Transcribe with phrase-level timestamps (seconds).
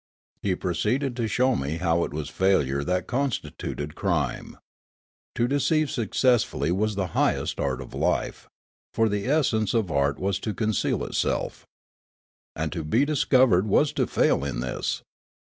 [0.41, 4.57] He proceeded to show me how it was failure that con stituted crime.
[5.35, 8.49] To deceive successfull}' was the highest art of life;
[8.95, 11.67] for the essence of art was to conceal itself.
[12.55, 15.03] And to be discovered was to fail in this.